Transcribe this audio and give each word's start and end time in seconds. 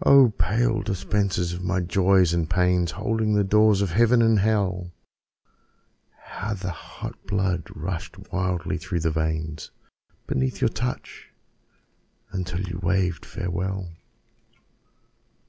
Oh, 0.00 0.30
pale 0.38 0.80
dispensers 0.82 1.52
of 1.52 1.64
my 1.64 1.80
Joys 1.80 2.32
and 2.32 2.48
Pains, 2.48 2.92
Holding 2.92 3.34
the 3.34 3.42
doors 3.42 3.82
of 3.82 3.90
Heaven 3.90 4.22
and 4.22 4.38
of 4.38 4.44
Hell, 4.44 4.92
How 6.22 6.54
the 6.54 6.70
hot 6.70 7.18
blood 7.26 7.64
rushed 7.74 8.16
wildly 8.32 8.78
through 8.78 9.00
the 9.00 9.10
veins 9.10 9.72
Beneath 10.28 10.60
your 10.60 10.70
touch, 10.70 11.32
until 12.30 12.60
you 12.60 12.78
waved 12.80 13.26
farewell. 13.26 13.88